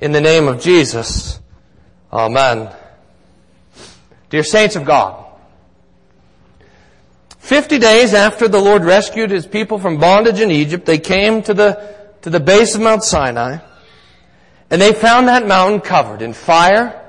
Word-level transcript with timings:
In 0.00 0.12
the 0.12 0.20
name 0.20 0.48
of 0.48 0.60
Jesus, 0.60 1.40
Amen. 2.12 2.70
Dear 4.30 4.44
saints 4.44 4.76
of 4.76 4.84
God, 4.84 5.24
50 7.38 7.78
days 7.78 8.14
after 8.14 8.48
the 8.48 8.60
Lord 8.60 8.84
rescued 8.84 9.30
His 9.30 9.46
people 9.46 9.78
from 9.78 9.98
bondage 9.98 10.40
in 10.40 10.50
Egypt, 10.50 10.86
they 10.86 10.98
came 10.98 11.42
to 11.42 11.54
the, 11.54 11.96
to 12.22 12.30
the 12.30 12.40
base 12.40 12.74
of 12.74 12.80
Mount 12.80 13.04
Sinai, 13.04 13.58
and 14.70 14.80
they 14.80 14.92
found 14.92 15.28
that 15.28 15.46
mountain 15.46 15.80
covered 15.80 16.22
in 16.22 16.32
fire 16.32 17.00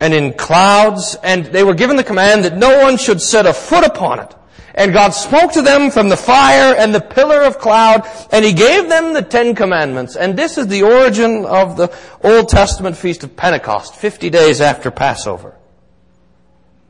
and 0.00 0.14
in 0.14 0.32
clouds, 0.32 1.16
and 1.22 1.46
they 1.46 1.62
were 1.62 1.74
given 1.74 1.96
the 1.96 2.04
command 2.04 2.44
that 2.44 2.56
no 2.56 2.82
one 2.82 2.96
should 2.96 3.20
set 3.20 3.46
a 3.46 3.52
foot 3.52 3.84
upon 3.84 4.20
it. 4.20 4.34
And 4.74 4.92
God 4.92 5.10
spoke 5.10 5.52
to 5.52 5.62
them 5.62 5.90
from 5.90 6.08
the 6.08 6.16
fire 6.16 6.74
and 6.74 6.94
the 6.94 7.00
pillar 7.00 7.42
of 7.42 7.58
cloud, 7.58 8.08
and 8.32 8.44
He 8.44 8.52
gave 8.52 8.88
them 8.88 9.14
the 9.14 9.22
Ten 9.22 9.54
Commandments. 9.54 10.16
And 10.16 10.36
this 10.36 10.58
is 10.58 10.68
the 10.68 10.82
origin 10.82 11.44
of 11.44 11.76
the 11.76 11.94
Old 12.22 12.48
Testament 12.48 12.96
Feast 12.96 13.24
of 13.24 13.36
Pentecost, 13.36 13.96
50 13.96 14.30
days 14.30 14.60
after 14.60 14.90
Passover. 14.90 15.56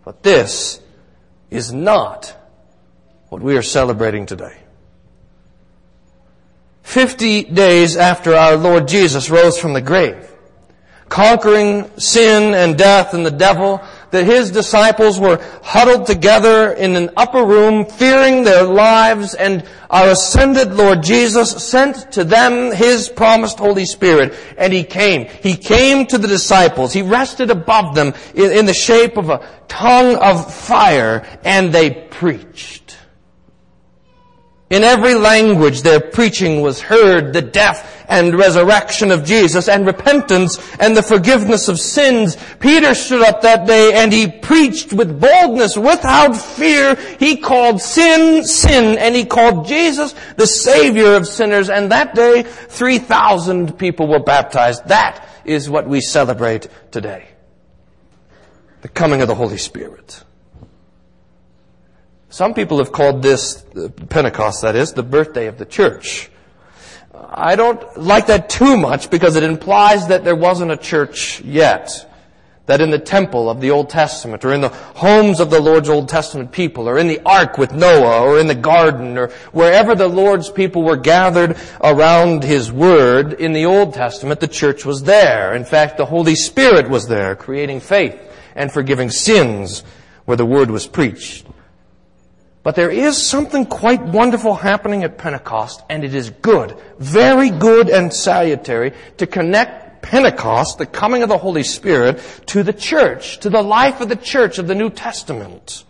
But 0.05 0.23
this 0.23 0.80
is 1.51 1.73
not 1.73 2.37
what 3.29 3.43
we 3.43 3.56
are 3.56 3.62
celebrating 3.62 4.27
today. 4.27 4.56
50 6.83 7.45
days 7.45 7.97
after 7.97 8.34
our 8.34 8.56
Lord 8.56 8.89
Jesus 8.89 9.31
rose 9.31 9.59
from 9.59 9.75
the 9.75 9.81
grave, 9.81 10.28
conquering 11.09 11.89
sin 11.98 12.53
and 12.55 12.77
death 12.77 13.15
and 13.15 13.25
the 13.25 13.31
devil, 13.31 13.81
that 14.10 14.24
his 14.24 14.50
disciples 14.50 15.19
were 15.19 15.41
huddled 15.62 16.06
together 16.06 16.73
in 16.73 16.96
an 16.96 17.10
upper 17.16 17.45
room, 17.45 17.84
fearing 17.84 18.42
their 18.42 18.64
lives, 18.64 19.34
and 19.34 19.64
our 19.88 20.10
ascended 20.10 20.74
Lord 20.74 21.02
Jesus 21.02 21.50
sent 21.64 22.12
to 22.12 22.24
them 22.24 22.73
his 22.73 23.09
promised 23.09 23.59
Holy 23.59 23.84
Spirit, 23.84 24.34
and 24.56 24.73
he 24.73 24.84
came. 24.84 25.27
He 25.27 25.56
came 25.56 26.06
to 26.06 26.19
the 26.19 26.28
disciples. 26.28 26.92
He 26.92 27.02
rested 27.02 27.50
above 27.50 27.94
them 27.94 28.14
in, 28.34 28.50
in 28.50 28.67
the 28.67 28.75
shape 28.75 29.17
of 29.17 29.30
a 29.30 29.48
tongue 29.69 30.17
of 30.17 30.52
fire, 30.52 31.27
and 31.45 31.72
they 31.72 31.91
preached. 31.91 33.00
In 34.71 34.85
every 34.85 35.17
language 35.17 35.83
their 35.83 35.99
preaching 35.99 36.63
was 36.63 36.81
heard, 36.81 37.33
the 37.33 37.43
death 37.43 38.05
and 38.09 38.39
resurrection 38.39 39.11
of 39.11 39.25
Jesus 39.25 39.69
and 39.69 39.85
repentance 39.85 40.59
and 40.79 40.97
the 40.97 41.03
forgiveness 41.03 41.69
of 41.69 41.81
sins. 41.81 42.37
Peter 42.61 42.95
stood 42.95 43.23
up 43.23 43.43
that 43.43 43.67
day 43.67 43.95
and 43.95 44.13
he 44.13 44.31
preached 44.31 44.93
with 44.93 45.21
boldness, 45.21 45.77
without 45.77 46.35
fear. 46.35 46.95
He 47.19 47.37
called 47.37 47.81
sin, 47.81 48.45
sin, 48.45 48.97
and 48.98 49.15
he 49.15 49.25
called 49.25 49.67
Jesus 49.67 50.15
the 50.37 50.47
Savior 50.47 51.15
of 51.15 51.27
sinners. 51.27 51.69
And 51.69 51.91
that 51.91 52.15
day, 52.15 52.45
3,000 52.45 53.77
people 53.77 54.07
were 54.07 54.21
baptized. 54.21 54.87
That 54.87 55.27
is 55.45 55.69
what 55.69 55.89
we 55.89 56.01
celebrate 56.01 56.69
today. 56.93 57.27
The 58.83 58.89
coming 58.89 59.21
of 59.21 59.27
the 59.27 59.35
Holy 59.35 59.59
Spirit. 59.59 60.23
Some 62.31 62.55
people 62.55 62.78
have 62.78 62.92
called 62.92 63.23
this, 63.23 63.64
Pentecost 64.09 64.62
that 64.62 64.77
is, 64.77 64.92
the 64.92 65.03
birthday 65.03 65.48
of 65.48 65.59
the 65.59 65.67
church. 65.67 66.31
I 67.12 67.56
don't 67.56 67.98
like 67.98 68.28
that 68.28 68.48
too 68.48 68.77
much 68.77 69.11
because 69.11 69.34
it 69.34 69.42
implies 69.42 70.06
that 70.09 70.23
there 70.23 70.36
wasn't 70.36 70.70
a 70.70 70.77
church 70.77 71.41
yet. 71.41 72.06
That 72.67 72.81
in 72.81 72.91
the 72.92 73.01
temple 73.01 73.51
of 73.51 73.61
the 73.61 73.73
Old 73.73 73.91
Testament, 73.91 74.45
or 74.45 74.53
in 74.53 74.61
the 74.61 74.69
homes 74.69 75.41
of 75.41 75.51
the 75.51 75.58
Lord's 75.58 75.89
Old 75.89 76.08
Testament 76.08 76.53
people, 76.53 76.89
or 76.89 76.98
in 76.98 77.08
the 77.08 77.20
ark 77.27 77.58
with 77.58 77.73
Noah, 77.73 78.23
or 78.23 78.39
in 78.39 78.47
the 78.47 78.55
garden, 78.55 79.19
or 79.19 79.31
wherever 79.51 79.97
the 79.97 80.06
Lord's 80.06 80.48
people 80.48 80.84
were 80.84 80.97
gathered 80.97 81.56
around 81.83 82.45
His 82.45 82.70
Word, 82.70 83.33
in 83.33 83.53
the 83.53 83.64
Old 83.64 83.92
Testament, 83.92 84.39
the 84.39 84.47
church 84.47 84.84
was 84.84 85.03
there. 85.03 85.56
In 85.56 85.64
fact, 85.64 85.97
the 85.97 86.06
Holy 86.06 86.36
Spirit 86.36 86.89
was 86.89 87.08
there, 87.08 87.34
creating 87.34 87.81
faith 87.81 88.20
and 88.55 88.70
forgiving 88.70 89.11
sins 89.11 89.83
where 90.27 90.36
the 90.36 90.47
Word 90.47 90.70
was 90.70 90.86
preached. 90.86 91.48
But 92.63 92.75
there 92.77 92.91
is 92.91 93.17
something 93.17 93.65
quite 93.65 94.03
wonderful 94.03 94.55
happening 94.55 95.03
at 95.03 95.17
Pentecost, 95.17 95.83
and 95.89 96.05
it 96.05 96.15
is 96.15 96.31
good, 96.31 96.77
very 96.98 97.48
good 97.48 97.89
and 97.89 98.13
salutary 98.13 98.93
to 99.17 99.27
connect 99.27 100.03
Pentecost, 100.03 100.79
the 100.79 100.87
coming 100.87 101.23
of 101.23 101.29
the 101.29 101.39
Holy 101.39 101.63
Spirit, 101.63 102.21
to 102.47 102.63
the 102.63 102.73
church, 102.73 103.41
to 103.41 103.51
the 103.51 103.63
life 103.63 104.01
of 104.01 104.09
the 104.09 104.17
church 104.17 104.59
of 104.59 104.67
the 104.67 104.75
New 104.75 104.91
Testament. 104.91 105.85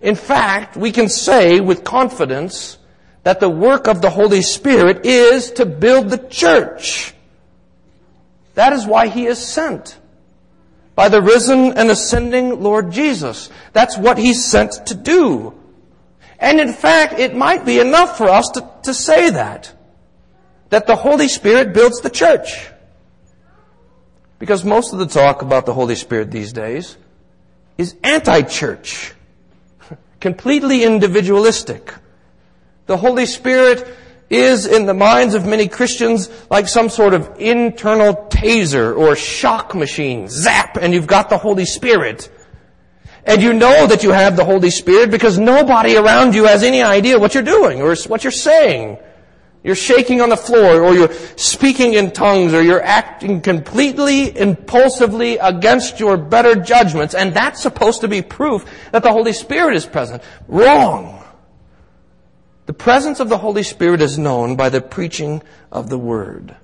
In 0.00 0.14
fact, 0.14 0.76
we 0.76 0.92
can 0.92 1.08
say 1.08 1.60
with 1.60 1.84
confidence 1.84 2.78
that 3.22 3.40
the 3.40 3.48
work 3.48 3.88
of 3.88 4.02
the 4.02 4.10
Holy 4.10 4.42
Spirit 4.42 5.04
is 5.04 5.50
to 5.52 5.66
build 5.66 6.10
the 6.10 6.18
church. 6.18 7.14
That 8.54 8.72
is 8.72 8.86
why 8.86 9.08
He 9.08 9.26
is 9.26 9.38
sent 9.38 9.98
by 10.96 11.08
the 11.10 11.22
risen 11.22 11.74
and 11.74 11.90
ascending 11.90 12.60
Lord 12.60 12.90
Jesus. 12.90 13.50
That's 13.72 13.96
what 13.96 14.18
He's 14.18 14.44
sent 14.44 14.86
to 14.86 14.94
do. 14.94 15.54
And 16.38 16.58
in 16.58 16.72
fact, 16.72 17.20
it 17.20 17.36
might 17.36 17.64
be 17.64 17.78
enough 17.78 18.18
for 18.18 18.28
us 18.28 18.48
to, 18.54 18.68
to 18.82 18.92
say 18.92 19.30
that. 19.30 19.72
That 20.70 20.86
the 20.86 20.96
Holy 20.96 21.28
Spirit 21.28 21.72
builds 21.72 22.00
the 22.00 22.10
church. 22.10 22.68
Because 24.38 24.64
most 24.64 24.92
of 24.92 24.98
the 24.98 25.06
talk 25.06 25.42
about 25.42 25.66
the 25.66 25.74
Holy 25.74 25.94
Spirit 25.94 26.30
these 26.30 26.52
days 26.52 26.96
is 27.78 27.94
anti-church. 28.02 29.14
Completely 30.20 30.82
individualistic. 30.82 31.94
The 32.86 32.96
Holy 32.96 33.26
Spirit 33.26 33.86
is 34.28 34.66
in 34.66 34.86
the 34.86 34.94
minds 34.94 35.34
of 35.34 35.46
many 35.46 35.68
Christians 35.68 36.30
like 36.50 36.66
some 36.68 36.88
sort 36.88 37.14
of 37.14 37.38
internal 37.38 38.14
taser 38.28 38.96
or 38.96 39.14
shock 39.14 39.74
machine. 39.74 40.28
Zap! 40.28 40.76
And 40.76 40.92
you've 40.92 41.06
got 41.06 41.30
the 41.30 41.38
Holy 41.38 41.64
Spirit. 41.64 42.30
And 43.24 43.42
you 43.42 43.52
know 43.52 43.86
that 43.86 44.02
you 44.02 44.10
have 44.10 44.36
the 44.36 44.44
Holy 44.44 44.70
Spirit 44.70 45.10
because 45.10 45.38
nobody 45.38 45.96
around 45.96 46.34
you 46.34 46.44
has 46.44 46.62
any 46.62 46.82
idea 46.82 47.18
what 47.18 47.34
you're 47.34 47.42
doing 47.42 47.82
or 47.82 47.94
what 48.06 48.22
you're 48.24 48.30
saying. 48.30 48.98
You're 49.64 49.74
shaking 49.74 50.20
on 50.20 50.28
the 50.28 50.36
floor 50.36 50.80
or 50.80 50.94
you're 50.94 51.12
speaking 51.36 51.94
in 51.94 52.12
tongues 52.12 52.54
or 52.54 52.62
you're 52.62 52.82
acting 52.82 53.40
completely 53.40 54.36
impulsively 54.38 55.38
against 55.38 55.98
your 55.98 56.16
better 56.16 56.54
judgments 56.54 57.14
and 57.16 57.34
that's 57.34 57.62
supposed 57.62 58.02
to 58.02 58.08
be 58.08 58.22
proof 58.22 58.64
that 58.92 59.02
the 59.02 59.10
Holy 59.10 59.32
Spirit 59.32 59.74
is 59.74 59.84
present. 59.84 60.22
Wrong. 60.46 61.15
The 62.66 62.74
presence 62.74 63.20
of 63.20 63.28
the 63.28 63.38
Holy 63.38 63.62
Spirit 63.62 64.00
is 64.00 64.18
known 64.18 64.56
by 64.56 64.68
the 64.68 64.80
preaching 64.80 65.42
of 65.70 65.88
the 65.88 65.98
Word. 65.98 66.56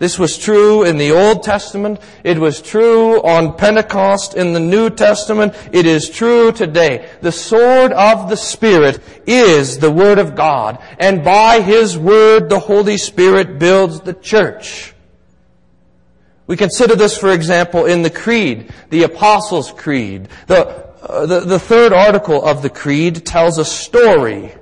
This 0.00 0.18
was 0.18 0.38
true 0.38 0.82
in 0.82 0.96
the 0.96 1.12
Old 1.12 1.42
Testament. 1.42 2.00
It 2.24 2.38
was 2.38 2.62
true 2.62 3.22
on 3.22 3.56
Pentecost 3.56 4.34
in 4.34 4.54
the 4.54 4.60
New 4.60 4.88
Testament. 4.88 5.54
It 5.72 5.84
is 5.84 6.08
true 6.08 6.52
today. 6.52 7.08
The 7.20 7.30
sword 7.30 7.92
of 7.92 8.30
the 8.30 8.36
Spirit 8.36 8.98
is 9.26 9.78
the 9.78 9.90
Word 9.90 10.18
of 10.18 10.34
God. 10.34 10.82
And 10.98 11.22
by 11.22 11.60
His 11.60 11.98
Word, 11.98 12.48
the 12.48 12.58
Holy 12.58 12.96
Spirit 12.96 13.58
builds 13.58 14.00
the 14.00 14.14
church. 14.14 14.94
We 16.46 16.56
consider 16.56 16.96
this, 16.96 17.16
for 17.16 17.30
example, 17.30 17.84
in 17.84 18.02
the 18.02 18.10
Creed, 18.10 18.72
the 18.88 19.04
Apostles' 19.04 19.70
Creed. 19.70 20.28
The, 20.46 20.66
uh, 21.02 21.26
the, 21.26 21.40
the 21.40 21.58
third 21.60 21.92
article 21.92 22.42
of 22.42 22.62
the 22.62 22.70
Creed 22.70 23.26
tells 23.26 23.58
a 23.58 23.64
story 23.64 24.54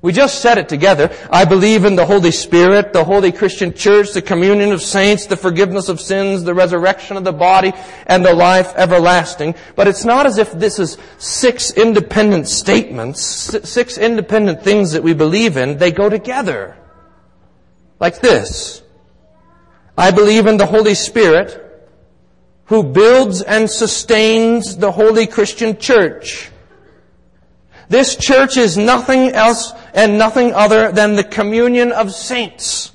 we 0.00 0.12
just 0.12 0.40
said 0.40 0.58
it 0.58 0.68
together. 0.68 1.10
I 1.28 1.44
believe 1.44 1.84
in 1.84 1.96
the 1.96 2.06
Holy 2.06 2.30
Spirit, 2.30 2.92
the 2.92 3.02
Holy 3.02 3.32
Christian 3.32 3.74
Church, 3.74 4.12
the 4.12 4.22
communion 4.22 4.70
of 4.70 4.80
saints, 4.80 5.26
the 5.26 5.36
forgiveness 5.36 5.88
of 5.88 6.00
sins, 6.00 6.44
the 6.44 6.54
resurrection 6.54 7.16
of 7.16 7.24
the 7.24 7.32
body, 7.32 7.72
and 8.06 8.24
the 8.24 8.32
life 8.32 8.72
everlasting. 8.76 9.56
But 9.74 9.88
it's 9.88 10.04
not 10.04 10.24
as 10.24 10.38
if 10.38 10.52
this 10.52 10.78
is 10.78 10.98
six 11.18 11.72
independent 11.72 12.46
statements, 12.46 13.20
six 13.24 13.98
independent 13.98 14.62
things 14.62 14.92
that 14.92 15.02
we 15.02 15.14
believe 15.14 15.56
in. 15.56 15.78
They 15.78 15.90
go 15.90 16.08
together. 16.08 16.76
Like 17.98 18.20
this. 18.20 18.82
I 19.96 20.12
believe 20.12 20.46
in 20.46 20.58
the 20.58 20.66
Holy 20.66 20.94
Spirit, 20.94 21.64
who 22.66 22.84
builds 22.84 23.42
and 23.42 23.68
sustains 23.68 24.76
the 24.76 24.92
Holy 24.92 25.26
Christian 25.26 25.76
Church 25.76 26.52
this 27.88 28.16
church 28.16 28.56
is 28.56 28.76
nothing 28.76 29.30
else 29.30 29.72
and 29.98 30.16
nothing 30.16 30.54
other 30.54 30.92
than 30.92 31.16
the 31.16 31.24
communion 31.24 31.90
of 31.90 32.12
saints. 32.12 32.92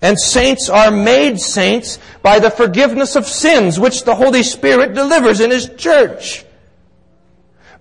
And 0.00 0.16
saints 0.16 0.70
are 0.70 0.92
made 0.92 1.40
saints 1.40 1.98
by 2.22 2.38
the 2.38 2.52
forgiveness 2.52 3.16
of 3.16 3.26
sins 3.26 3.80
which 3.80 4.04
the 4.04 4.14
Holy 4.14 4.44
Spirit 4.44 4.94
delivers 4.94 5.40
in 5.40 5.50
His 5.50 5.68
church. 5.76 6.44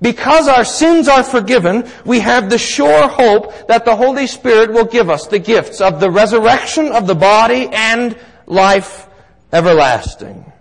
Because 0.02 0.48
our 0.48 0.66
sins 0.66 1.08
are 1.08 1.24
forgiven, 1.24 1.88
we 2.06 2.19
have 2.22 2.50
the 2.50 2.58
sure 2.58 3.08
hope 3.08 3.68
that 3.68 3.86
the 3.86 3.96
Holy 3.96 4.25
Spirit 4.25 4.74
will 4.74 4.86
give 4.86 5.12
us 5.12 5.28
the 5.28 5.38
gifts 5.38 5.80
of 5.80 6.00
the 6.00 6.10
resurrection 6.10 6.88
of 6.88 7.06
the 7.06 7.13
body 7.13 7.70
and 7.72 8.18
life 8.48 9.08
everlasting. 9.54 10.52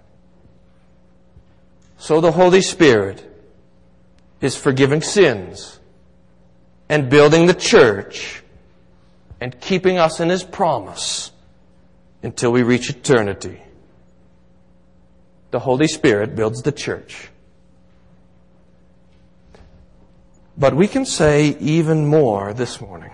So 1.96 2.20
the 2.20 2.32
Holy 2.32 2.60
Spirit 2.60 3.24
is 4.42 4.54
forgiving 4.54 5.00
sins 5.00 5.76
and 6.88 7.10
building 7.10 7.46
the 7.46 7.54
church 7.54 8.42
and 9.40 9.60
keeping 9.60 9.98
us 9.98 10.20
in 10.20 10.28
His 10.28 10.44
promise 10.44 11.32
until 12.22 12.52
we 12.52 12.62
reach 12.62 12.90
eternity. 12.90 13.60
The 15.50 15.58
Holy 15.58 15.88
Spirit 15.88 16.34
builds 16.34 16.62
the 16.62 16.72
church. 16.72 17.28
But 20.58 20.74
we 20.74 20.88
can 20.88 21.04
say 21.04 21.56
even 21.60 22.06
more 22.06 22.54
this 22.54 22.80
morning. 22.80 23.12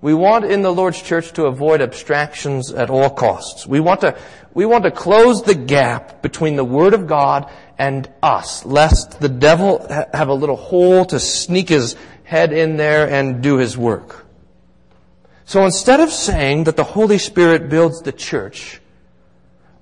We 0.00 0.12
want 0.12 0.44
in 0.44 0.62
the 0.62 0.72
Lord's 0.72 1.00
church 1.00 1.32
to 1.32 1.46
avoid 1.46 1.80
abstractions 1.80 2.70
at 2.72 2.90
all 2.90 3.08
costs. 3.08 3.66
We 3.66 3.80
want 3.80 4.02
to, 4.02 4.18
we 4.52 4.66
want 4.66 4.84
to 4.84 4.90
close 4.90 5.42
the 5.42 5.54
gap 5.54 6.20
between 6.20 6.56
the 6.56 6.64
Word 6.64 6.92
of 6.92 7.06
God 7.06 7.50
and 7.78 8.08
us, 8.22 8.64
lest 8.64 9.20
the 9.20 9.28
devil 9.28 9.86
have 10.12 10.28
a 10.28 10.34
little 10.34 10.56
hole 10.56 11.04
to 11.06 11.18
sneak 11.18 11.68
his 11.68 11.96
head 12.24 12.52
in 12.52 12.76
there 12.76 13.08
and 13.08 13.42
do 13.42 13.56
his 13.56 13.76
work. 13.76 14.26
So 15.44 15.64
instead 15.64 16.00
of 16.00 16.10
saying 16.10 16.64
that 16.64 16.76
the 16.76 16.84
Holy 16.84 17.18
Spirit 17.18 17.68
builds 17.68 18.02
the 18.02 18.12
church, 18.12 18.80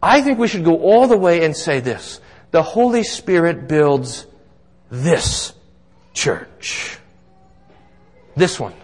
I 0.02 0.20
think 0.22 0.38
we 0.38 0.48
should 0.48 0.64
go 0.64 0.80
all 0.80 1.06
the 1.06 1.16
way 1.16 1.44
and 1.44 1.56
say 1.56 1.80
this. 1.80 2.20
The 2.50 2.62
Holy 2.62 3.04
Spirit 3.04 3.68
builds 3.68 4.26
this 4.90 5.52
church. 6.12 6.98
This 8.34 8.58
one. 8.58 8.74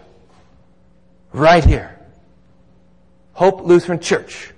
Right 1.32 1.64
here. 1.64 1.98
Hope 3.32 3.62
Lutheran 3.62 4.00
Church. 4.00 4.52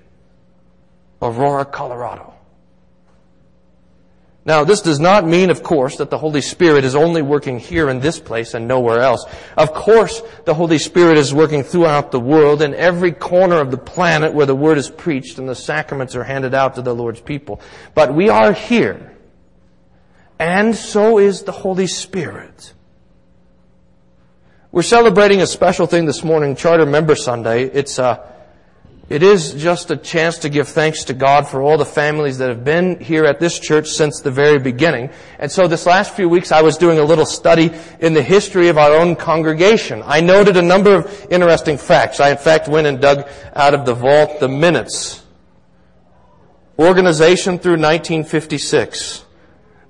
Aurora, 1.22 1.64
Colorado. 1.64 2.34
Now, 4.44 4.64
this 4.64 4.80
does 4.80 4.98
not 4.98 5.26
mean, 5.26 5.50
of 5.50 5.62
course, 5.62 5.96
that 5.96 6.08
the 6.08 6.16
Holy 6.16 6.40
Spirit 6.40 6.84
is 6.84 6.94
only 6.94 7.20
working 7.20 7.58
here 7.58 7.90
in 7.90 8.00
this 8.00 8.18
place 8.18 8.54
and 8.54 8.66
nowhere 8.66 9.00
else. 9.00 9.26
Of 9.56 9.74
course, 9.74 10.22
the 10.46 10.54
Holy 10.54 10.78
Spirit 10.78 11.18
is 11.18 11.34
working 11.34 11.62
throughout 11.62 12.10
the 12.10 12.20
world 12.20 12.62
in 12.62 12.74
every 12.74 13.12
corner 13.12 13.60
of 13.60 13.70
the 13.70 13.76
planet 13.76 14.32
where 14.32 14.46
the 14.46 14.54
Word 14.54 14.78
is 14.78 14.88
preached 14.88 15.38
and 15.38 15.46
the 15.46 15.54
sacraments 15.54 16.16
are 16.16 16.24
handed 16.24 16.54
out 16.54 16.76
to 16.76 16.82
the 16.82 16.94
Lord's 16.94 17.20
people. 17.20 17.60
But 17.94 18.14
we 18.14 18.30
are 18.30 18.54
here. 18.54 19.14
And 20.38 20.74
so 20.74 21.18
is 21.18 21.42
the 21.42 21.52
Holy 21.52 21.86
Spirit. 21.86 22.72
We're 24.72 24.82
celebrating 24.82 25.42
a 25.42 25.46
special 25.46 25.86
thing 25.86 26.06
this 26.06 26.24
morning, 26.24 26.56
Charter 26.56 26.86
Member 26.86 27.14
Sunday. 27.14 27.64
It's 27.64 27.98
uh, 27.98 28.26
it 29.10 29.24
is 29.24 29.54
just 29.54 29.90
a 29.90 29.96
chance 29.96 30.38
to 30.38 30.48
give 30.48 30.68
thanks 30.68 31.02
to 31.04 31.14
God 31.14 31.48
for 31.48 31.60
all 31.60 31.76
the 31.76 31.84
families 31.84 32.38
that 32.38 32.48
have 32.48 32.62
been 32.62 33.00
here 33.00 33.24
at 33.24 33.40
this 33.40 33.58
church 33.58 33.88
since 33.88 34.20
the 34.20 34.30
very 34.30 34.60
beginning. 34.60 35.10
And 35.40 35.50
so 35.50 35.66
this 35.66 35.84
last 35.84 36.14
few 36.14 36.28
weeks 36.28 36.52
I 36.52 36.62
was 36.62 36.78
doing 36.78 37.00
a 37.00 37.02
little 37.02 37.26
study 37.26 37.72
in 37.98 38.14
the 38.14 38.22
history 38.22 38.68
of 38.68 38.78
our 38.78 38.92
own 38.92 39.16
congregation. 39.16 40.04
I 40.06 40.20
noted 40.20 40.56
a 40.56 40.62
number 40.62 40.94
of 40.94 41.26
interesting 41.28 41.76
facts. 41.76 42.20
I 42.20 42.30
in 42.30 42.36
fact 42.36 42.68
went 42.68 42.86
and 42.86 43.00
dug 43.00 43.28
out 43.56 43.74
of 43.74 43.84
the 43.84 43.94
vault 43.94 44.38
the 44.38 44.48
minutes. 44.48 45.24
Organization 46.78 47.58
through 47.58 47.78
1956. 47.78 49.24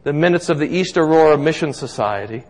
The 0.02 0.14
minutes 0.14 0.49
of 0.49 0.58
the 0.58 0.66
East 0.66 0.96
Aurora 0.96 1.37
Mission 1.37 1.75
Society 1.75 2.44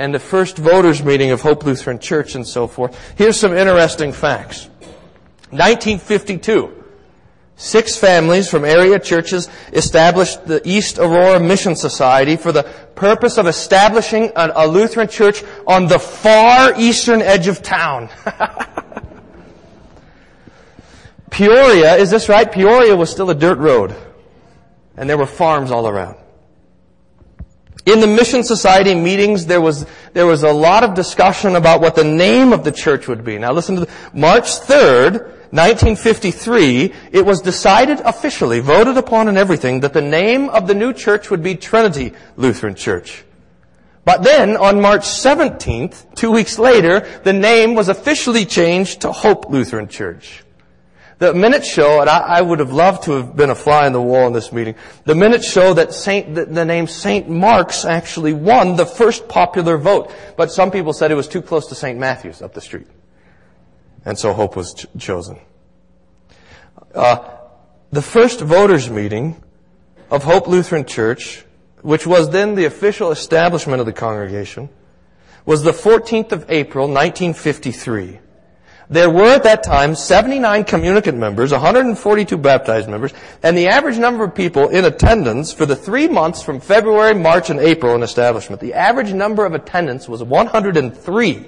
and 0.00 0.12
the 0.12 0.18
first 0.18 0.58
voters 0.58 1.00
meeting 1.00 1.30
of 1.30 1.42
Hope 1.42 1.64
Lutheran 1.64 2.00
Church 2.00 2.34
and 2.34 2.44
so 2.44 2.66
forth. 2.66 2.98
Here's 3.16 3.38
some 3.38 3.52
interesting 3.52 4.12
facts. 4.12 4.68
1952. 5.50 6.74
Six 7.56 7.96
families 7.96 8.48
from 8.48 8.64
area 8.64 9.00
churches 9.00 9.48
established 9.72 10.46
the 10.46 10.62
East 10.64 10.98
Aurora 10.98 11.40
Mission 11.40 11.74
Society 11.74 12.36
for 12.36 12.52
the 12.52 12.62
purpose 12.94 13.36
of 13.36 13.48
establishing 13.48 14.30
a 14.36 14.66
Lutheran 14.68 15.08
church 15.08 15.42
on 15.66 15.88
the 15.88 15.98
far 15.98 16.72
eastern 16.78 17.20
edge 17.20 17.48
of 17.48 17.60
town. 17.62 18.10
Peoria, 21.30 21.96
is 21.96 22.10
this 22.10 22.28
right? 22.28 22.50
Peoria 22.50 22.94
was 22.94 23.10
still 23.10 23.30
a 23.30 23.34
dirt 23.34 23.58
road. 23.58 23.94
And 24.96 25.10
there 25.10 25.18
were 25.18 25.26
farms 25.26 25.70
all 25.70 25.88
around. 25.88 26.16
In 27.88 28.00
the 28.00 28.06
Mission 28.06 28.44
Society 28.44 28.94
meetings, 28.94 29.46
there 29.46 29.62
was, 29.62 29.86
there 30.12 30.26
was 30.26 30.42
a 30.42 30.52
lot 30.52 30.84
of 30.84 30.92
discussion 30.92 31.56
about 31.56 31.80
what 31.80 31.94
the 31.94 32.04
name 32.04 32.52
of 32.52 32.62
the 32.62 32.70
church 32.70 33.08
would 33.08 33.24
be. 33.24 33.38
Now 33.38 33.50
listen 33.52 33.76
to 33.76 33.86
the, 33.86 33.90
March 34.12 34.44
3rd, 34.60 35.22
1953, 35.52 36.92
it 37.12 37.24
was 37.24 37.40
decided 37.40 38.00
officially, 38.00 38.60
voted 38.60 38.98
upon 38.98 39.26
and 39.28 39.38
everything, 39.38 39.80
that 39.80 39.94
the 39.94 40.02
name 40.02 40.50
of 40.50 40.66
the 40.66 40.74
new 40.74 40.92
church 40.92 41.30
would 41.30 41.42
be 41.42 41.54
Trinity 41.54 42.12
Lutheran 42.36 42.74
Church. 42.74 43.24
But 44.04 44.22
then, 44.22 44.58
on 44.58 44.82
March 44.82 45.04
17th, 45.04 46.14
two 46.14 46.30
weeks 46.30 46.58
later, 46.58 47.08
the 47.24 47.32
name 47.32 47.74
was 47.74 47.88
officially 47.88 48.44
changed 48.44 49.00
to 49.00 49.12
Hope 49.12 49.48
Lutheran 49.48 49.88
Church. 49.88 50.44
The 51.18 51.34
minutes 51.34 51.66
show, 51.66 52.00
and 52.00 52.08
I, 52.08 52.18
I, 52.18 52.40
would 52.40 52.60
have 52.60 52.72
loved 52.72 53.04
to 53.04 53.12
have 53.12 53.34
been 53.34 53.50
a 53.50 53.54
fly 53.54 53.86
on 53.86 53.92
the 53.92 54.00
wall 54.00 54.28
in 54.28 54.32
this 54.32 54.52
meeting. 54.52 54.76
The 55.04 55.16
minutes 55.16 55.50
show 55.50 55.74
that 55.74 55.92
Saint, 55.92 56.36
the, 56.36 56.44
the 56.44 56.64
name 56.64 56.86
Saint 56.86 57.28
Mark's 57.28 57.84
actually 57.84 58.32
won 58.32 58.76
the 58.76 58.86
first 58.86 59.26
popular 59.28 59.78
vote, 59.78 60.12
but 60.36 60.52
some 60.52 60.70
people 60.70 60.92
said 60.92 61.10
it 61.10 61.16
was 61.16 61.26
too 61.26 61.42
close 61.42 61.66
to 61.66 61.74
Saint 61.74 61.98
Matthew's 61.98 62.40
up 62.40 62.54
the 62.54 62.60
street, 62.60 62.86
and 64.04 64.16
so 64.16 64.32
Hope 64.32 64.54
was 64.54 64.74
ch- 64.74 64.86
chosen. 64.96 65.40
Uh, 66.94 67.36
the 67.90 68.02
first 68.02 68.40
voters 68.40 68.88
meeting 68.88 69.42
of 70.12 70.22
Hope 70.22 70.46
Lutheran 70.46 70.84
Church, 70.84 71.44
which 71.82 72.06
was 72.06 72.30
then 72.30 72.54
the 72.54 72.66
official 72.66 73.10
establishment 73.10 73.80
of 73.80 73.86
the 73.86 73.92
congregation, 73.92 74.68
was 75.44 75.64
the 75.64 75.72
14th 75.72 76.30
of 76.30 76.48
April, 76.48 76.86
1953. 76.86 78.20
There 78.90 79.10
were 79.10 79.34
at 79.34 79.42
that 79.42 79.62
time 79.62 79.94
79 79.94 80.64
communicant 80.64 81.18
members, 81.18 81.52
142 81.52 82.38
baptized 82.38 82.88
members, 82.88 83.12
and 83.42 83.56
the 83.56 83.68
average 83.68 83.98
number 83.98 84.24
of 84.24 84.34
people 84.34 84.68
in 84.68 84.86
attendance 84.86 85.52
for 85.52 85.66
the 85.66 85.76
three 85.76 86.08
months 86.08 86.42
from 86.42 86.58
February, 86.58 87.14
March, 87.14 87.50
and 87.50 87.60
April 87.60 87.94
in 87.94 88.02
establishment, 88.02 88.62
the 88.62 88.72
average 88.72 89.12
number 89.12 89.44
of 89.44 89.52
attendance 89.52 90.08
was 90.08 90.22
103 90.22 91.46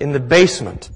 in 0.00 0.12
the 0.12 0.20
basement 0.20 0.90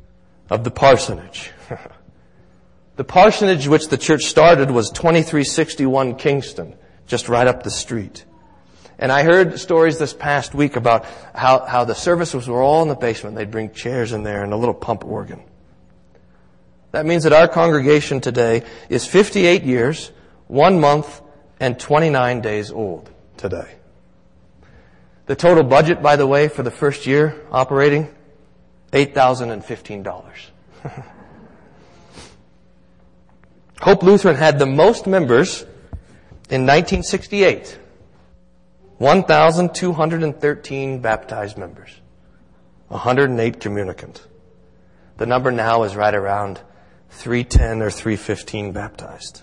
of 0.50 0.64
the 0.64 0.70
parsonage. 0.70 1.50
the 2.96 3.04
parsonage 3.04 3.68
which 3.68 3.88
the 3.88 3.96
church 3.96 4.24
started 4.24 4.70
was 4.70 4.90
2361 4.90 6.16
Kingston, 6.16 6.76
just 7.06 7.28
right 7.30 7.46
up 7.46 7.62
the 7.62 7.70
street. 7.70 8.26
And 8.98 9.12
I 9.12 9.22
heard 9.22 9.58
stories 9.60 9.98
this 9.98 10.12
past 10.12 10.54
week 10.54 10.74
about 10.76 11.06
how, 11.34 11.64
how 11.64 11.84
the 11.84 11.94
services 11.94 12.48
were 12.48 12.60
all 12.62 12.82
in 12.82 12.88
the 12.88 12.96
basement. 12.96 13.36
They'd 13.36 13.50
bring 13.50 13.72
chairs 13.72 14.12
in 14.12 14.24
there 14.24 14.42
and 14.42 14.52
a 14.52 14.56
little 14.56 14.74
pump 14.74 15.04
organ. 15.04 15.42
That 16.90 17.06
means 17.06 17.22
that 17.24 17.32
our 17.32 17.46
congregation 17.46 18.20
today 18.20 18.64
is 18.88 19.06
58 19.06 19.62
years, 19.62 20.10
one 20.48 20.81
month, 20.81 21.20
and 21.60 21.78
29 21.78 22.40
days 22.40 22.72
old 22.72 23.10
today. 23.36 23.76
The 25.26 25.36
total 25.36 25.62
budget, 25.62 26.02
by 26.02 26.17
the 26.17 26.26
way, 26.26 26.48
for 26.48 26.62
the 26.62 26.70
first 26.70 27.06
year 27.06 27.40
operating, 27.52 28.08
$8,015. 28.93 30.32
Hope 33.81 34.02
Lutheran 34.02 34.36
had 34.36 34.58
the 34.58 34.67
most 34.67 35.06
members 35.06 35.62
in 36.50 36.67
1968. 36.67 37.78
1,213 38.98 41.00
baptized 41.00 41.56
members, 41.56 41.90
108 42.88 43.60
communicant. 43.60 44.26
The 45.17 45.26
number 45.26 45.50
now 45.50 45.84
is 45.84 45.96
right 45.96 46.14
around 46.14 46.60
310 47.10 47.82
or 47.82 47.90
315 47.90 48.72
baptized. 48.72 49.43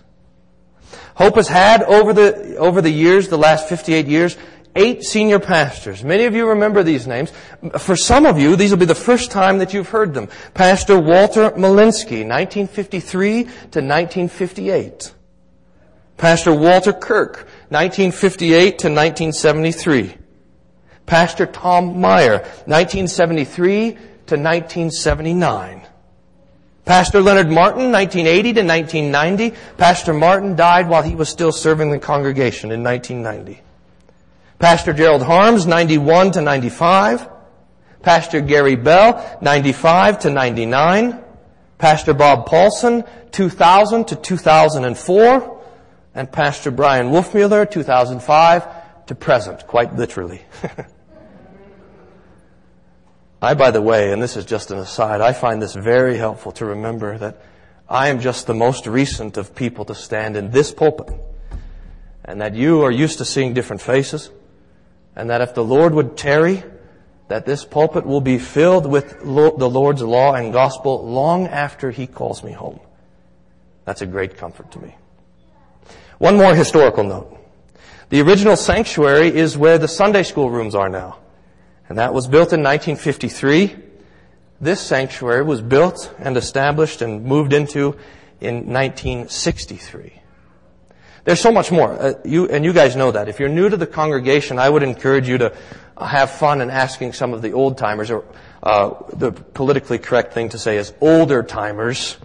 Hope 1.16 1.36
has 1.36 1.48
had 1.48 1.84
over 1.84 2.14
the, 2.14 2.58
over 2.58 2.82
the 2.82 2.90
years, 2.90 3.30
the 3.30 3.38
last 3.38 3.70
58 3.70 4.08
years, 4.08 4.38
eight 4.76 5.04
senior 5.04 5.40
pastors. 5.40 6.04
Many 6.04 6.26
of 6.26 6.36
you 6.36 6.50
remember 6.50 6.84
these 6.84 7.08
names. 7.08 7.32
For 7.80 7.96
some 7.96 8.26
of 8.26 8.38
you, 8.38 8.56
these 8.56 8.72
will 8.72 8.78
be 8.78 8.86
the 8.86 8.96
first 8.96 9.32
time 9.32 9.60
that 9.60 9.74
you've 9.74 9.90
heard 9.90 10.14
them. 10.14 10.28
Pastor 10.54 11.00
Walter 11.00 11.52
Malinsky, 11.52 12.28
1953 12.28 13.44
to 13.44 13.50
1958. 13.50 15.14
Pastor 16.18 16.54
Walter 16.54 16.94
Kirk, 16.94 17.48
1958 17.70 18.80
to 18.80 18.90
1973. 18.90 20.18
Pastor 21.06 21.46
Tom 21.46 22.00
Meyer, 22.00 22.40
1973 22.66 23.92
to 23.92 24.36
1979. 24.38 25.82
Pastor 26.86 27.22
Leonard 27.22 27.50
Martin, 27.50 27.92
1980 27.92 28.54
to 28.54 28.64
1990. 28.64 29.58
Pastor 29.78 30.14
Martin 30.14 30.56
died 30.56 30.88
while 30.88 31.02
he 31.02 31.16
was 31.16 31.30
still 31.30 31.52
serving 31.52 31.90
the 31.90 32.00
congregation 32.00 32.72
in 32.72 32.84
1990. 32.84 33.62
Pastor 34.60 34.94
Gerald 34.94 35.24
Harms, 35.24 35.66
91 35.66 36.32
to 36.34 36.42
95. 36.42 37.28
Pastor 38.04 38.42
Gary 38.42 38.76
Bell, 38.76 39.40
95 39.42 40.20
to 40.20 40.30
99. 40.30 41.24
Pastor 41.80 42.14
Bob 42.14 42.46
Paulson, 42.46 43.04
2000 43.32 44.06
to 44.06 44.16
2004 44.16 45.55
and 46.16 46.32
Pastor 46.32 46.72
Bryan 46.72 47.10
Wolfmueller, 47.10 47.70
2005 47.70 49.06
to 49.08 49.16
present, 49.16 49.68
quite 49.68 49.94
literally. 49.96 50.42
I, 53.42 53.54
by 53.54 53.70
the 53.72 53.82
way, 53.82 54.12
and 54.12 54.24
this 54.24 54.38
is 54.38 54.46
just 54.46 54.72
an 54.72 54.80
aside, 54.80 55.22
I 55.22 55.34
find 55.34 55.62
this 55.62 55.76
very 55.76 56.18
helpful 56.18 56.54
to 56.54 56.66
remember 56.66 57.18
that 57.18 57.42
I 57.88 58.08
am 58.08 58.22
just 58.22 58.48
the 58.48 58.56
most 58.56 58.88
recent 58.88 59.38
of 59.38 59.54
people 59.54 59.86
to 59.86 59.94
stand 59.94 60.36
in 60.38 60.50
this 60.50 60.72
pulpit. 60.72 61.14
And 62.24 62.42
that 62.42 62.56
you 62.56 62.82
are 62.82 62.92
used 62.92 63.20
to 63.20 63.26
seeing 63.26 63.54
different 63.54 63.84
faces. 63.84 64.32
And 65.16 65.30
that 65.30 65.42
if 65.42 65.54
the 65.54 65.64
Lord 65.64 65.94
would 65.94 66.18
tarry, 66.18 66.64
that 67.28 67.46
this 67.46 67.64
pulpit 67.64 68.06
will 68.06 68.22
be 68.22 68.40
filled 68.40 68.88
with 68.88 69.20
the 69.20 69.70
Lord's 69.70 70.02
law 70.02 70.34
and 70.34 70.52
gospel 70.52 71.08
long 71.08 71.46
after 71.48 71.92
He 71.92 72.08
calls 72.08 72.44
me 72.44 72.52
home. 72.52 72.80
That's 73.84 74.02
a 74.02 74.08
great 74.08 74.38
comfort 74.38 74.72
to 74.72 74.80
me. 74.80 74.96
One 76.18 76.38
more 76.38 76.56
historical 76.56 77.04
note. 77.04 77.38
The 78.10 78.22
original 78.22 78.56
sanctuary 78.56 79.28
is 79.28 79.58
where 79.58 79.78
the 79.78 79.88
Sunday 79.88 80.24
school 80.24 80.50
rooms 80.50 80.76
are 80.76 80.90
now. 80.90 81.18
And 81.90 81.98
that 81.98 82.14
was 82.14 82.28
built 82.28 82.54
in 82.54 82.64
1953. 82.64 83.76
This 84.62 84.80
sanctuary 84.80 85.44
was 85.44 85.62
built 85.62 86.14
and 86.18 86.38
established 86.38 87.02
and 87.02 87.26
moved 87.26 87.54
into 87.54 87.98
in 88.40 88.72
1963. 88.72 90.22
There's 91.26 91.42
so 91.42 91.52
much 91.52 91.72
more. 91.72 91.92
Uh, 91.92 92.14
you, 92.24 92.48
and 92.48 92.64
you 92.64 92.72
guys 92.72 92.96
know 92.96 93.12
that. 93.12 93.28
If 93.28 93.40
you're 93.40 93.50
new 93.50 93.68
to 93.68 93.78
the 93.78 93.88
congregation, 93.88 94.60
I 94.60 94.70
would 94.70 94.84
encourage 94.84 95.28
you 95.28 95.40
to 95.40 95.54
have 96.00 96.30
fun 96.30 96.62
in 96.62 96.70
asking 96.70 97.14
some 97.14 97.34
of 97.34 97.42
the 97.42 97.54
old 97.54 97.78
timers, 97.78 98.12
or 98.12 98.24
uh, 98.62 98.94
the 99.14 99.32
politically 99.32 99.98
correct 99.98 100.34
thing 100.34 100.50
to 100.50 100.60
say 100.60 100.78
is 100.78 100.94
older 101.02 101.42
timers, 101.42 102.18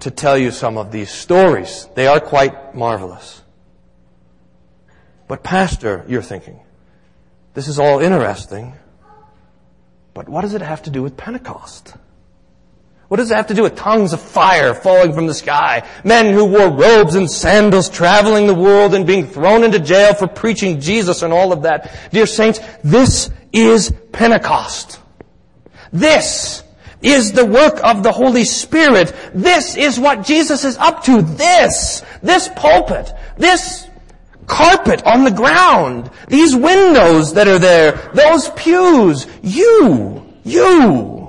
to 0.00 0.10
tell 0.10 0.36
you 0.36 0.50
some 0.50 0.76
of 0.78 0.90
these 0.92 1.10
stories. 1.10 1.88
They 1.94 2.06
are 2.06 2.20
quite 2.20 2.74
marvelous. 2.74 3.42
But 5.28 5.42
pastor, 5.42 6.04
you're 6.08 6.22
thinking, 6.22 6.60
this 7.54 7.68
is 7.68 7.78
all 7.78 8.00
interesting, 8.00 8.74
but 10.14 10.28
what 10.28 10.42
does 10.42 10.54
it 10.54 10.62
have 10.62 10.82
to 10.82 10.90
do 10.90 11.02
with 11.02 11.16
Pentecost? 11.16 11.94
What 13.08 13.16
does 13.16 13.30
it 13.32 13.34
have 13.34 13.48
to 13.48 13.54
do 13.54 13.64
with 13.64 13.74
tongues 13.74 14.12
of 14.12 14.20
fire 14.20 14.72
falling 14.72 15.12
from 15.12 15.26
the 15.26 15.34
sky? 15.34 15.84
Men 16.04 16.32
who 16.32 16.44
wore 16.44 16.68
robes 16.68 17.16
and 17.16 17.28
sandals 17.28 17.88
traveling 17.88 18.46
the 18.46 18.54
world 18.54 18.94
and 18.94 19.04
being 19.04 19.26
thrown 19.26 19.64
into 19.64 19.80
jail 19.80 20.14
for 20.14 20.28
preaching 20.28 20.80
Jesus 20.80 21.22
and 21.22 21.32
all 21.32 21.52
of 21.52 21.62
that. 21.62 21.92
Dear 22.12 22.26
saints, 22.26 22.60
this 22.84 23.30
is 23.52 23.92
Pentecost. 24.12 25.00
This 25.92 26.62
is 27.02 27.32
the 27.32 27.46
work 27.46 27.82
of 27.84 28.02
the 28.02 28.12
Holy 28.12 28.44
Spirit. 28.44 29.14
This 29.34 29.76
is 29.76 29.98
what 29.98 30.24
Jesus 30.24 30.64
is 30.64 30.76
up 30.78 31.04
to. 31.04 31.22
This, 31.22 32.02
this 32.22 32.48
pulpit, 32.56 33.12
this 33.36 33.88
carpet 34.46 35.02
on 35.06 35.24
the 35.24 35.30
ground, 35.30 36.10
these 36.28 36.54
windows 36.54 37.34
that 37.34 37.48
are 37.48 37.58
there, 37.58 37.92
those 38.14 38.50
pews, 38.50 39.26
you, 39.42 40.26
you. 40.44 41.20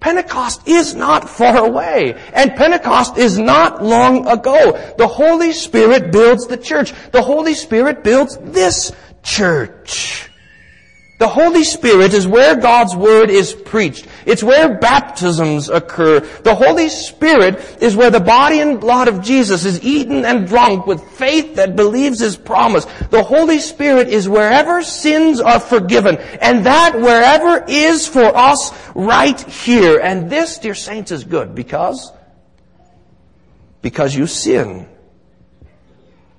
Pentecost 0.00 0.68
is 0.68 0.94
not 0.94 1.28
far 1.28 1.66
away. 1.66 2.14
And 2.32 2.54
Pentecost 2.54 3.16
is 3.18 3.38
not 3.38 3.82
long 3.82 4.26
ago. 4.28 4.94
The 4.98 5.06
Holy 5.06 5.52
Spirit 5.52 6.12
builds 6.12 6.46
the 6.46 6.56
church. 6.56 6.92
The 7.10 7.22
Holy 7.22 7.54
Spirit 7.54 8.04
builds 8.04 8.36
this 8.38 8.92
church. 9.22 10.30
The 11.18 11.28
Holy 11.28 11.64
Spirit 11.64 12.12
is 12.12 12.26
where 12.26 12.56
God's 12.56 12.94
Word 12.94 13.30
is 13.30 13.54
preached. 13.54 14.06
It's 14.26 14.42
where 14.42 14.76
baptisms 14.76 15.70
occur. 15.70 16.20
The 16.20 16.54
Holy 16.54 16.90
Spirit 16.90 17.78
is 17.80 17.96
where 17.96 18.10
the 18.10 18.20
body 18.20 18.60
and 18.60 18.78
blood 18.78 19.08
of 19.08 19.22
Jesus 19.22 19.64
is 19.64 19.82
eaten 19.82 20.26
and 20.26 20.46
drunk 20.46 20.86
with 20.86 21.02
faith 21.02 21.54
that 21.54 21.74
believes 21.74 22.20
His 22.20 22.36
promise. 22.36 22.84
The 23.10 23.22
Holy 23.22 23.60
Spirit 23.60 24.08
is 24.08 24.28
wherever 24.28 24.82
sins 24.82 25.40
are 25.40 25.58
forgiven. 25.58 26.18
And 26.18 26.66
that 26.66 26.94
wherever 26.94 27.64
is 27.66 28.06
for 28.06 28.36
us 28.36 28.70
right 28.94 29.40
here. 29.40 29.98
And 30.00 30.28
this, 30.28 30.58
dear 30.58 30.74
saints, 30.74 31.12
is 31.12 31.24
good 31.24 31.54
because, 31.54 32.12
because 33.80 34.14
you 34.14 34.26
sin. 34.26 34.86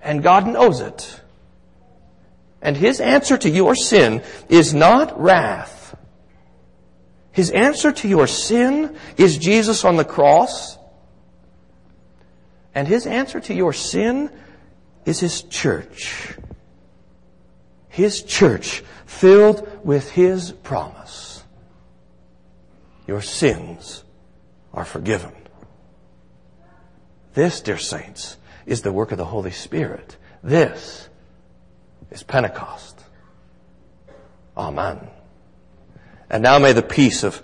And 0.03 0.21
God 0.21 0.45
knows 0.45 0.81
it. 0.81 1.19
And 2.61 2.75
his 2.75 2.99
answer 2.99 3.37
to 3.37 3.49
your 3.49 3.75
sin 3.75 4.23
is 4.49 4.73
not 4.73 5.19
wrath. 5.19 5.95
His 7.31 7.51
answer 7.51 7.91
to 7.91 8.07
your 8.07 8.25
sin 8.25 8.97
is 9.15 9.37
Jesus 9.37 9.85
on 9.85 9.95
the 9.95 10.05
cross. 10.05 10.77
And 12.73 12.87
his 12.87 13.05
answer 13.05 13.39
to 13.41 13.53
your 13.53 13.73
sin 13.73 14.31
is 15.05 15.19
his 15.19 15.43
church. 15.43 16.35
His 17.89 18.23
church 18.23 18.83
filled 19.05 19.85
with 19.85 20.11
his 20.11 20.51
promise. 20.51 21.43
Your 23.07 23.21
sins 23.21 24.03
are 24.73 24.85
forgiven. 24.85 25.31
This, 27.33 27.61
dear 27.61 27.77
saints, 27.77 28.37
is 28.65 28.81
the 28.81 28.91
work 28.91 29.11
of 29.11 29.17
the 29.17 29.25
Holy 29.25 29.51
Spirit. 29.51 30.17
This 30.43 31.07
is 32.11 32.23
Pentecost. 32.23 32.99
Amen. 34.55 35.09
And 36.29 36.43
now 36.43 36.59
may 36.59 36.73
the 36.73 36.81
peace 36.81 37.23
of 37.23 37.41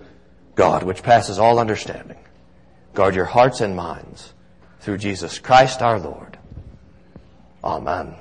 God, 0.54 0.82
which 0.82 1.02
passes 1.02 1.38
all 1.38 1.58
understanding, 1.58 2.18
guard 2.92 3.14
your 3.14 3.24
hearts 3.24 3.60
and 3.60 3.76
minds 3.76 4.34
through 4.80 4.98
Jesus 4.98 5.38
Christ 5.38 5.82
our 5.82 5.98
Lord. 5.98 6.38
Amen. 7.62 8.16